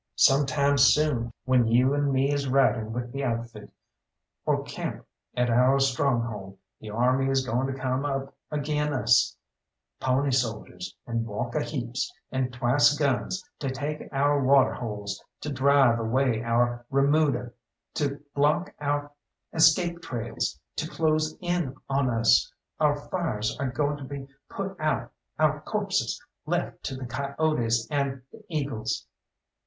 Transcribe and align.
Some 0.15 0.47
time 0.47 0.79
soon, 0.79 1.31
when 1.45 1.67
you 1.67 1.93
and 1.93 2.11
me 2.11 2.33
is 2.33 2.47
riding 2.49 2.91
with 2.91 3.11
the 3.11 3.23
outfit, 3.23 3.69
or 4.47 4.63
camped 4.63 5.07
at 5.37 5.51
our 5.51 5.79
stronghold, 5.79 6.57
the 6.79 6.89
army 6.89 7.29
is 7.29 7.45
goin' 7.45 7.67
to 7.67 7.79
come 7.79 8.03
up 8.03 8.33
agin' 8.51 8.93
us 8.93 9.37
pony 9.99 10.31
soldiers, 10.31 10.95
and 11.05 11.27
walk 11.27 11.53
a 11.53 11.61
heaps, 11.61 12.11
and 12.31 12.51
twice 12.51 12.97
guns, 12.97 13.47
to 13.59 13.69
take 13.69 14.09
our 14.11 14.43
water 14.43 14.73
holes, 14.73 15.23
to 15.41 15.51
drive 15.53 15.99
away 15.99 16.41
our 16.43 16.83
remuda, 16.89 17.51
to 17.93 18.23
block 18.33 18.73
our 18.81 19.11
escape 19.53 20.01
trails, 20.01 20.59
to 20.77 20.89
close 20.89 21.37
in 21.41 21.75
on 21.91 22.09
us. 22.09 22.51
Our 22.79 22.95
fires 23.09 23.55
are 23.59 23.69
goin' 23.69 23.97
to 23.97 24.03
be 24.05 24.25
put 24.49 24.75
out, 24.79 25.11
our 25.37 25.61
corpses 25.61 26.19
left 26.47 26.81
to 26.85 26.95
the 26.95 27.05
coyotes 27.05 27.87
and 27.91 28.23
the 28.31 28.41
eagles." 28.49 29.05